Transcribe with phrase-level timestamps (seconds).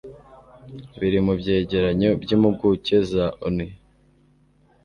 [0.99, 3.67] biri mu byegeranyo by'impuguke za ONU.